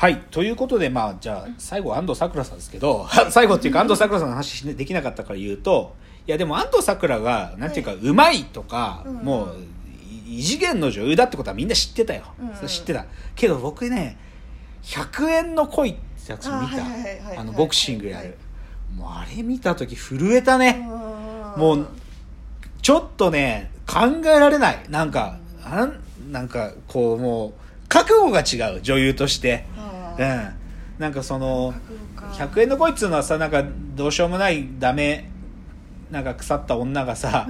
[0.00, 0.16] はい。
[0.30, 5.94] ということでまあじゃあ最後安藤サクラさんですけど 最後っていうか安藤サクラさんの話しできなかったから言うと
[6.26, 9.14] いやでも安藤サクラがなんていうかうまいとか、うん。
[9.16, 9.56] もう
[10.26, 12.48] 異次元の女優だってことはみんな知ってたよ、うん。
[12.48, 13.04] うんそれ知ってた。
[13.36, 14.16] けど僕ね
[14.84, 16.56] 100円の恋ってやつ見た。
[16.56, 18.34] あはいはいはいはいあのボクシングやる、はい
[18.96, 20.88] もうあれ見た時震えたね、
[21.56, 21.86] もう
[22.82, 24.78] ちょっとね考えられない。
[24.88, 26.00] なんかあん
[26.32, 27.52] なんかこうもう
[27.88, 29.66] 覚悟が違う女優として
[30.18, 30.48] うん
[30.98, 31.72] なんかその
[32.34, 33.64] 100円の恋っつうのはさなんか
[33.96, 35.30] どうしようもないダメ
[36.10, 37.48] なんか腐った女がさ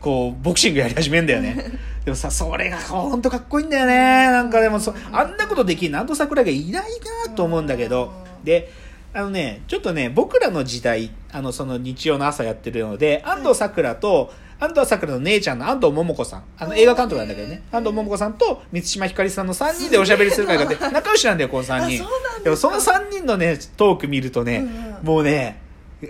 [0.00, 1.72] こうボクシングやり始めるんだよね。
[2.04, 3.94] でもさそれが本当かっこいいんだよね。
[4.30, 6.90] なんかでもそあんなことできるなんと桜がいない
[7.26, 8.12] なと思うんだけど。
[8.44, 8.70] で
[9.14, 16.44] あのねちょっとね僕らの時代あのその日曜の朝やってるので安藤サクラと安藤サクラの姉ちゃんの安藤桃子さん。
[16.58, 17.62] あの映画監督なんだけどね。
[17.70, 22.04] 安藤桃子さんと満島ひかりさんの3人でおしゃべりする会があって仲良しなんだよこの3人。
[22.42, 25.04] でもその3人のねトーク見るとね、うんうん。
[25.04, 25.60] もうね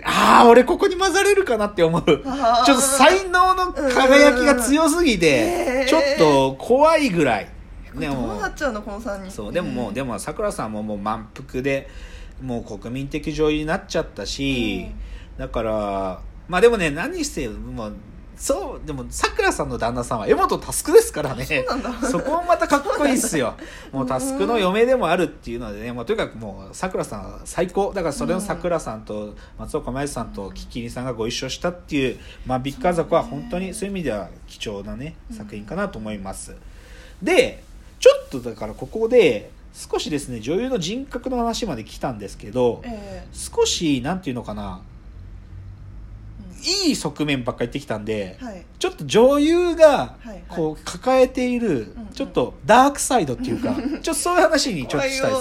[0.03, 2.03] ああ俺ここに混ざれるかなって思う。
[2.03, 5.87] ちょっと才能の輝きが強すぎうんてうん。
[5.87, 7.47] ちょっと怖いぐらい。
[7.95, 9.31] でどもうなっちゃうのこの3人。
[9.31, 11.87] そうでももうでもさくらさんももう満腹で
[12.41, 14.87] もう国民的女優になっちゃったし、
[15.37, 17.93] だからまあでもね何してもう
[18.39, 21.43] そうでもさくらさんの旦那さんは江本佑ですからね。
[21.43, 22.07] そうなんだ。
[22.07, 23.55] そこもまたかっこいいっすよ。
[23.91, 27.91] もう佑の嫁でもあるっていうのでねもうとにかくもうさくらさんは最高。
[27.93, 36.55] だからそれのさくらさんと松岡茉優さんとキキリンさんがご一緒したっていう「まあ、ビッグ家族」は本当にそういう意味では貴重なね作品かなと思います。
[37.21, 37.61] で
[37.99, 43.27] ちょっとだからここで少しですね女優の人格の話まで来たんですけどえ。
[43.33, 44.81] 少しなんていうのかな
[46.87, 48.65] いい側面ばっかり言ってきたんでえはい。
[48.77, 50.15] ちょっと女優が
[50.47, 55.37] こう抱えているうんちょっとダークサイドっていうか ちょっとそういう話にちょっとしたいで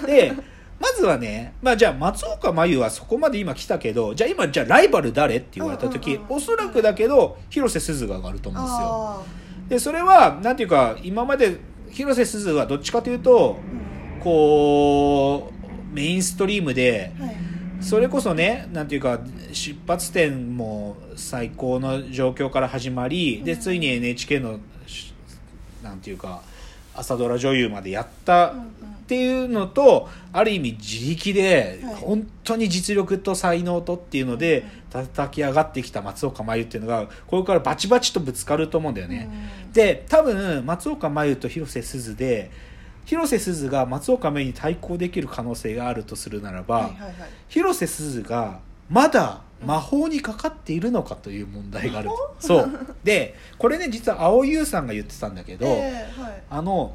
[0.00, 0.32] すで
[0.80, 8.78] まずはね、まあ、じゃあ松岡真優はそこまで今来たけどじゃあ今じゃあライバル誰って言われた時、うんうんうんおそらくだけど広瀬すずが上がると思うんですよ。
[8.80, 9.22] あ
[9.68, 11.58] でそれはなんていうか今まで
[11.90, 13.58] 広瀬すずはどっちかというと
[14.20, 15.50] こ
[15.92, 17.36] うメインストリームではい
[17.82, 19.20] それこそねなんていうか
[19.52, 23.60] 出発点も最高の状況から始まりでうん。
[23.60, 25.12] ついに NHK のし
[25.82, 26.42] なんていうか
[26.94, 28.54] 朝ドラ女優までやったっ
[29.06, 31.94] ていうのとある意味自力ではい。
[31.96, 39.28] 本当に実力と才能とっていうので叩き上がってきた松岡真優っていうのがこれからバチバチとぶつかると思うんだよね。
[39.66, 39.72] うん。
[39.72, 42.50] で多分松岡真優と広瀬すずで
[43.04, 47.14] 広瀬すずが松岡真優に対抗できる可能性があるとするならば、はいはいはい。
[47.48, 52.34] 広瀬すずがまだ魔法にかかっているのかという問題がある魔法？
[52.40, 52.70] そう。
[53.04, 56.42] でこれね実は青優さんが言ってたんだけど、ええはい。
[56.50, 56.94] あの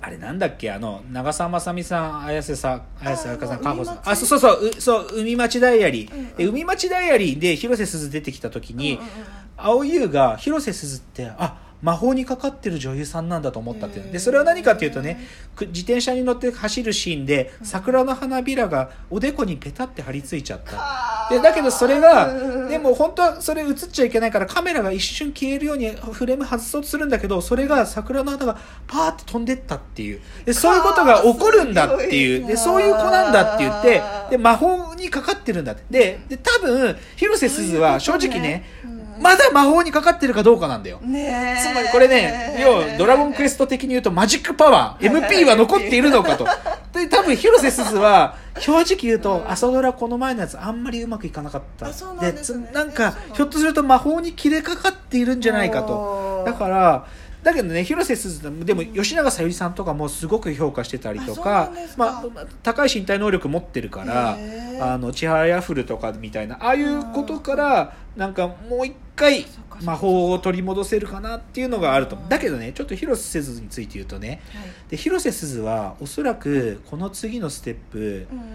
[0.00, 0.70] あれなんだっけ？
[0.70, 4.00] あの長澤まさみさん綾瀬さん綾瀬はるかさんあかほさん。
[4.04, 6.36] あそうそうそううそう海町ダイアリー、うんうん。
[6.36, 9.08] で海町ダイアリーで広瀬すず出てきた時に、うんうんうん。
[9.56, 15.20] 青優が広瀬すずってあ魔法にかかってる女優さんなんだと思ったってでそれは何かっていうとね
[15.56, 20.76] く自転車に乗って走るシーンで桜の花びらがおでこにペタって張り付いちゃった。
[20.76, 21.28] はあ。
[21.30, 22.68] でだけどそれがうん。
[22.68, 30.20] でも本当はそれ映っちゃいけないからカメラが一瞬消えるようにフレーム外そうとするんだけどそれが桜の花がパーって飛んでったっていう。
[30.44, 32.46] でそういうことが起こるんだっていう。
[32.46, 35.82] でそういう子なんだって言ってで魔法にかかってるんだって。
[35.90, 46.46] でで多分広瀬すずは正直ねうんまだ魔法にかかってるかどうかなんだよねえつまりこれね、要はドラゴンクエスト的に言うとマジックパワー、MP は残っているのかと。
[46.92, 51.86] で、多分広瀬すずは、正直言うと、朝ドラこの前のやつあんまりうまくいかなかった。
[51.86, 56.42] ですねつなんかひょっとすると魔法に切れかかっているんじゃないかと。
[56.44, 57.06] だから、
[57.42, 64.38] だけどね、広瀬すず、でも吉永小百合さんとかもすごく評価してたりとかうなんまあ、高い身体能力持ってるから
[64.80, 69.46] あの、千原ヤフルとかみたいな、ああいうことから、なんかもう一回
[69.82, 72.16] 魔法を取り戻せるかなっていうのがあると。
[72.16, 72.28] うん。
[72.28, 74.70] だけどねちょっと広瀬すずについて言うとねはい。
[74.90, 78.46] で広瀬すずはおそらくこの次のステップうんうん。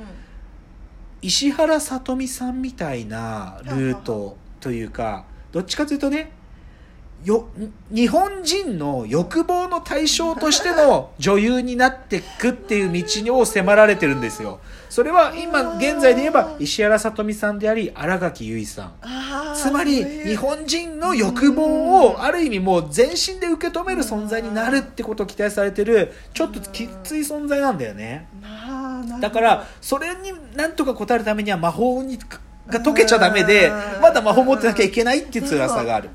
[1.21, 6.31] 石原さとみさんみたいなルートというかどっちかというとね
[7.25, 7.47] よ
[7.91, 14.59] 日本人の欲望の対象としての女優になっていくっていう道を迫られてるんですよ。
[14.89, 19.55] それは今現在で言えば石原さとみさんであり新垣結衣さん。
[19.55, 28.27] つまり日本人の欲望をある意味もう全身で受け止める存在になるってことを期待されてるちょっときつい存在なんだよね。
[29.19, 32.17] だからそれになんとか応えるためには魔法に
[32.67, 34.01] が解けちゃダメでうん。
[34.01, 36.09] まだ魔法持ってなきゃいけないっていう辛さがある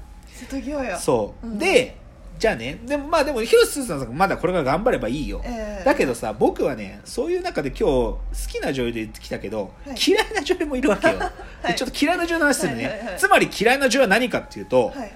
[0.49, 1.47] 瀬戸際やそう。
[1.47, 1.59] うん。
[1.59, 1.97] で
[2.39, 5.85] じゃあねでもまあでも広瀬すずさんがまだこれから頑張ればいいよ、ええ。
[5.85, 8.19] だけどさ僕はねそういう中で今日好
[8.49, 9.97] きな女優で言ってきたけど、はい。
[9.97, 11.15] 嫌いな女優もいるわけよ、
[11.65, 11.69] い。
[11.69, 15.13] でちょっと嫌いな女優の話するね、はいはいはいつまり嫌いな女優は何かっていうと、はい。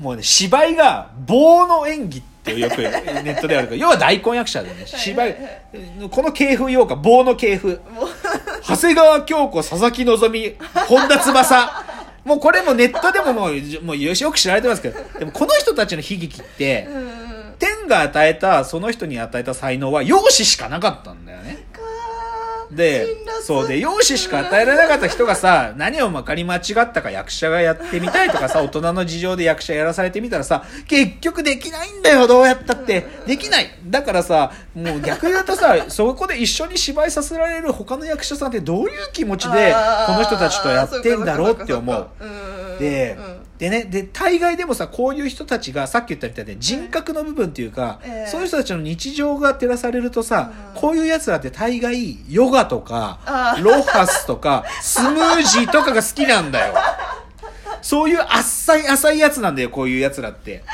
[0.00, 4.84] もうね芝居が棒の演技ってよく ネットであるから要は大根役者でね。
[4.86, 5.48] 芝居、はいは
[6.06, 6.08] い。
[6.10, 7.80] この系譜言おうか棒の系譜
[8.66, 10.56] 長谷川京子佐々木希
[10.88, 11.85] 本田翼
[12.26, 16.88] もうこれもネットでももうもうよしよく知られてますけどでもこの人たちの悲劇って
[17.60, 21.65] 天が与えたその人に与えた才能は容姿しかなかったんだよね
[22.76, 23.06] で
[23.42, 33.06] そうで容姿しか与えられなかった人がさ何をまかり間違ったか役者がやってみたいとかさ大人の事情で役者やらされてみたらさ結局できないんだよどうやったって。
[33.26, 33.66] できない。
[33.86, 39.74] だからさもう逆に言うとさ そこで一緒に芝居させられる他の役者さんってどういう気持ちで
[40.06, 42.08] この人たちとやってんだろうって思う。
[42.20, 48.30] うでうんでねで大概でもさこういう人たちがさっき言ったみたいに人格の部分っていうか、ええ。
[48.30, 50.80] そういう人たちの日常が照らされるとさ、うん。
[50.80, 53.18] こういうやつらって大概ヨガとか
[53.62, 56.74] ロハスとかスムージーとかが好きなんだよ。
[57.80, 60.64] そういうあっさい浅いやつなんだよこういうやつらって。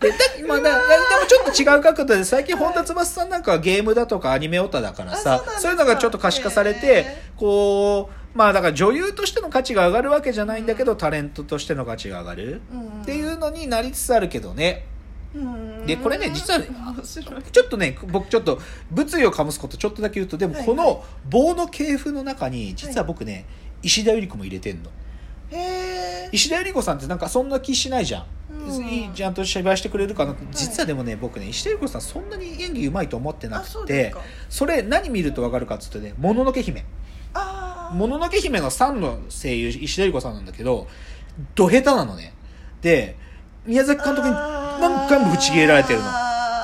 [0.00, 0.16] でだ
[0.46, 13.02] まあ、だでもちょっと違う角度で最近本田翼さんなんかはゲームだとかアニメオタだからさあそういうのがちょっと可視化されてへこうまあだから女優としての価値が上がるわけじゃないんだけど、タレントとしての価値が上がる、うん。
[13.02, 14.86] っていうのになりつつあるけどね。
[15.34, 15.84] うん。
[15.86, 18.60] でこれね実はちょっとね僕ちょっと
[18.92, 23.44] 物議を醸すことちょっとだけ言うとでもはいこの棒の系譜の中に実は僕ね、
[23.82, 24.90] 石田ゆり子も入れてんの。
[26.30, 28.86] 石田ゆり子さんってなんかそんな気しないじゃん、うん。
[28.86, 30.36] いいちゃんと芝居してくれるかな。
[30.52, 34.14] 実はでもね僕ね石田ゆり子さんそんなに演技うまいと思ってなくて
[34.48, 36.97] それ何見ると分かるかっつってね「もののけ姫」あ
[37.92, 40.86] 「もののけ姫」の3の声優石田ゆり子さんなんだけど
[41.54, 42.34] ど下手なのね。
[42.80, 43.16] で
[43.66, 46.06] 宮崎監督に何回もぶち切れられてるの。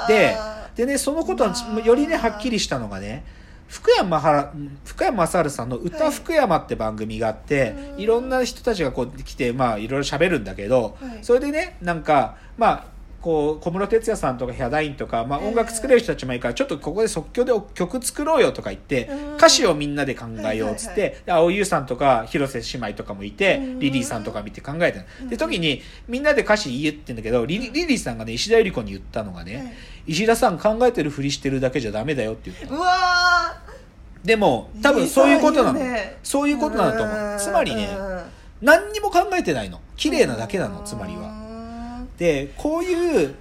[0.09, 0.37] で
[0.75, 1.55] でねそのことは
[1.85, 3.25] よりねはっきりしたのがね
[3.69, 4.53] 福山は
[4.85, 7.67] 福山雅治さんの「歌福山」って番組があって、は
[7.99, 11.19] いい、ろんな人たちがこう来てまあいろいろ喋るんだけど、はい。
[11.23, 12.85] それでねなんかまあ
[13.25, 19.37] こう小室哲哉さんとかヒャダインとか、まあ、ええ音楽作れる人たちもいいから、ちょっとここで即興で曲作ろうよとか言って、うん。
[19.37, 23.79] 歌詞をみんなで考えようっつって、蒼井優さんとか広瀬姉妹とかもいて、うん。
[23.79, 29.73] リリーさんとか見て考えてる、うんで時にみんなで歌詞言ってんだけどリリリリーさんがね石田ゆり子に言ったのがね、はい
[30.07, 33.59] 石田さん考えてるふりしてるだけじゃダメだよって言ったうわ
[34.23, 36.19] でも多分そういうことなの、ね。
[36.23, 37.39] そういうことなんだと思う。
[37.39, 37.89] つまりね
[38.61, 39.81] 何にも考えてないの。
[39.97, 41.44] 綺麗なだけなのつまりはは
[42.19, 43.35] でこういう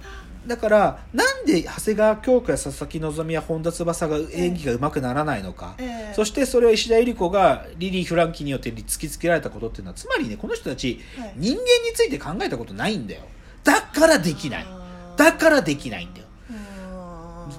[0.46, 6.14] だからなんで長谷川京子や佐々木希や本田翼が演技がうまくならないのか、ええ。
[6.14, 11.32] そしてそれを石田ゆり子がリリー・フランキーによって突きつけられたことっていうのはつまりねこの人たち、はい。
[11.36, 13.22] 人間について考えたことないんだよ。
[13.62, 14.66] だからできない。
[15.16, 16.26] だからできないんだよ。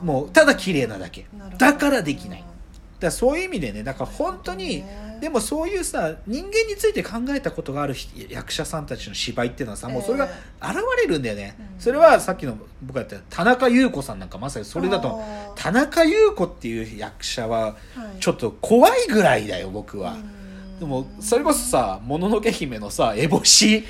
[0.03, 1.25] もうただ綺麗なだけ。
[1.57, 2.39] だからできない。
[2.39, 2.51] だか
[2.99, 10.25] らそういう意味でねだから本当に、ねでもそういうさ人間について考えたことがある人役者さんたちの芝居っていうのはさ、もうそれが
[10.61, 11.81] 現れるんだよね、うん。
[11.81, 15.21] それはさっきの僕が言った田中優子さんなんかまさにそれだと
[15.55, 17.73] 田中優子っていう役者はは
[18.17, 18.19] い。
[18.19, 20.79] ちょっと怖いぐらいだよ僕は、うん。
[20.79, 23.83] でもそれこそさ「もののけ姫」のさ烏帽子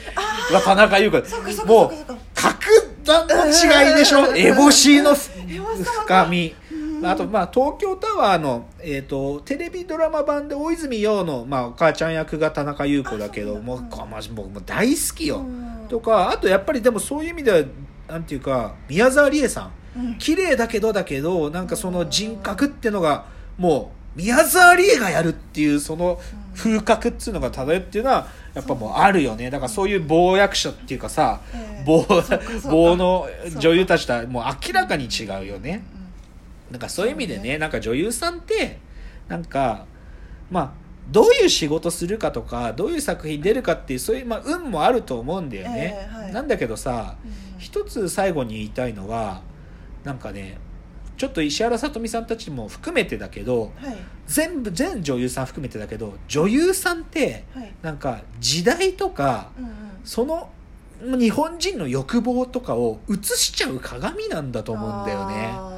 [0.51, 1.17] は田中優子。
[1.65, 1.93] もう
[2.33, 2.65] 格
[3.03, 4.21] 段の違いでしょ？
[4.21, 6.53] 烏帽子の深み
[7.03, 15.87] あとまあ東京タワーの、えー、とテレビドラマ版で大泉洋の、まあ、お母ちゃん役が田中優子だけどもうまじ僕も大好きよ、うん。
[15.89, 17.63] とかあとやっぱりでもそういう意味では
[18.07, 19.99] なんていうか宮沢りえさん。
[19.99, 20.17] うん。
[20.17, 23.25] 綺麗だけどだけどなんかその人格ってのが
[23.57, 26.19] もう宮沢りえがやるっていうその
[26.55, 29.49] 風格っていうのが漂うっていうのはやっぱもうあるよね。
[29.49, 31.83] だからそういう棒役者っていうかさええ。
[31.85, 32.39] 棒そうか
[32.69, 33.27] 棒の
[33.57, 35.83] 女優たちとはもう明らかに違うよね。
[35.89, 35.94] うん
[36.71, 37.57] なんかそういう意味でそうね。
[37.57, 38.79] なんか女優さんって
[39.27, 39.85] なんか
[40.49, 40.71] まあ
[41.11, 46.33] どういう仕事するかとかどういう作品出るかっていうそういう、まあ、運もあると思うんだよね、ええはい。
[46.33, 47.59] なんだけどさうん。
[47.59, 49.41] 一つ最後に言いたいのは
[50.03, 50.57] なんかね
[51.17, 53.97] ちょっと石原さとみさんたちも含めてだけどはい。
[54.27, 57.73] 全部全女優さん含めてだけど女優さんってはい。
[57.81, 59.71] なんか時代とかうんうん。
[60.03, 60.49] その
[61.01, 65.74] 日本人の欲望とかを映しちゃう鏡なんだと思うんだよね。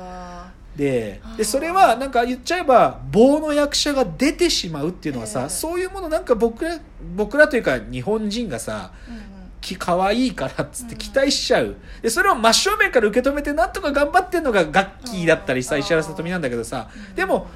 [0.77, 5.50] あででそれはなんか言っちゃえば棒の役者が出てしまうっていうのはさ、ええ。
[5.50, 6.79] そういうものなんか僕ら
[7.15, 9.24] 僕らというか日本人がさーうんうん。
[9.60, 17.15] き可愛いからっつって期待しちゃう、でそれを真正面から受け止めてなんとか頑張ってんのがガッキーだったりさうん石原さとみなんだけどさうん。
[17.15, 17.48] でも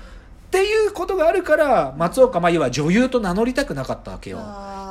[0.51, 4.39] っていうことがあるから松岡茉優は女優と名乗りたくなかったわけよ。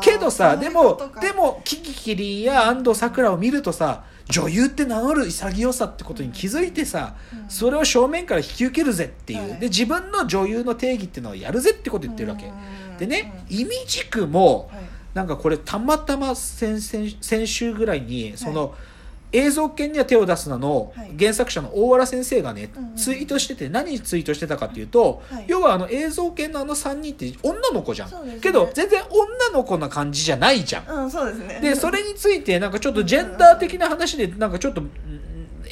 [0.01, 7.51] けどさでもでもキキキリンや安藤サクラを見るとさ女優って名乗る潔さってことに気づいてさ、うん。
[7.51, 9.61] それを正面から引き受けるぜっていう、はい。
[9.61, 12.51] で自分の女優の定義っていうのをやるぜってこと言ってるわけ、う
[12.95, 12.97] ん。
[12.97, 14.85] でね、意味軸もはい。
[15.13, 18.75] なんかこれたまたま先先先週ぐらいにその、
[19.33, 21.13] 映像権には手を出すなのはい。
[21.19, 25.45] 原作者の大原先生がね、うんうんツイートしてて何ツイートしてたかっていうと、はい。
[25.47, 28.39] 要はあの映像権のあの3人って女の子じゃん、ね。
[28.43, 31.61] けど全然女の子な感じじゃないじゃん、うんそうですね。
[31.63, 34.91] でそれについてなんかちょっとジェンダー的な話でなんかちょっとうん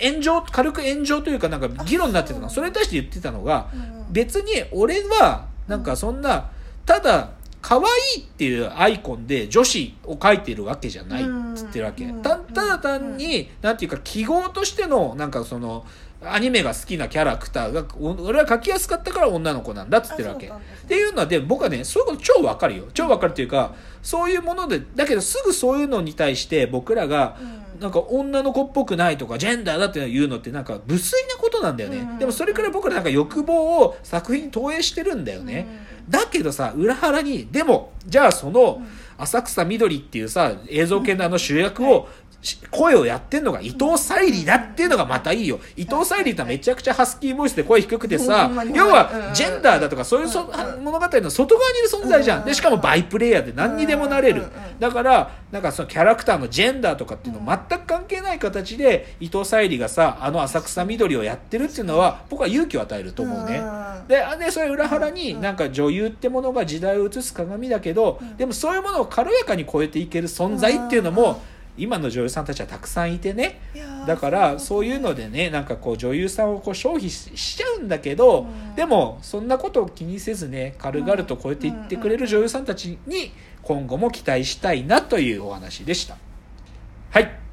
[0.01, 2.47] 炎上軽く炎上というかなんか議論になってたの。
[2.47, 4.13] あそれに対して言ってたのがうんうん。
[4.13, 6.51] 別に俺はなんかそんな
[6.87, 7.31] ただ
[7.69, 7.83] 可愛
[8.23, 12.07] いっていうアイコンで女子を描いてるわけじゃないっつってるわけ。
[12.07, 12.23] うん。
[12.23, 15.85] たただ単になんていうか記号としてのなんかその
[16.25, 20.49] アニメが好きなキャラクターがお俺は描きやすかったから女の子なんだっつってるわけ。
[20.49, 20.51] っ
[20.89, 22.85] ていうのはで僕はねそういうこと超わかるよ。
[22.95, 35.67] 超わかるっていうかそういうものでだけどすぐそういうのに対して僕らがうんなんか女の子っぽくないとかジェンダーだっていうのってなんか無粋なことなんだよね、うんでもそれから僕らなんか欲望を作品に投影してるんだよね、
[36.09, 38.83] だけどさ裏腹にでもじゃあその
[39.17, 42.28] 浅草みどりっていうさ映像系のあの主役を、し
[42.71, 45.59] 声をやってんのが伊藤沙莉だっていうのがまたいいよ。
[45.77, 48.93] 伊藤沙莉ってめちゃくちゃハスキーボイスで声低くてさ要うん。
[48.93, 50.45] はジェンダーだとかそういうそう
[50.81, 52.45] ん物語の外側にいる存在じゃん。
[52.45, 54.43] でしかもバイプレイヤーで何にでもなれる。
[54.43, 63.61] うんうんうんだからなんかそのキャラクターのジェンダーとかっていうの全く関係ない形で伊藤沙莉がさあの浅草みどりをやってるっていうのは僕は勇気を与えると思うね。
[64.07, 71.43] であでそれ裏腹になんか女優ってものが時代を映す鏡だけど、でもそういうものを軽やかに超えていける存在っていうのも、
[71.79, 73.61] 今の女優さんたちはたくさんいてね。
[74.07, 78.75] だからそういうのでねなんかこう女優さんをこう消費ししちゃうんだけど、うん。
[78.75, 83.33] でもそんなことを気にせずね軽々と超えていってくれる女優さんたちに
[83.63, 86.17] 今後も期待したいなというお話でした。
[87.11, 87.48] はい